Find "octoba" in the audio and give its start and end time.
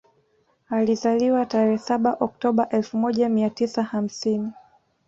2.19-2.69